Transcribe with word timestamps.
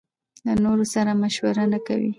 له 0.45 0.53
نورو 0.63 0.85
سره 0.93 1.11
مشوره 1.21 1.63
نکوي. 1.73 2.09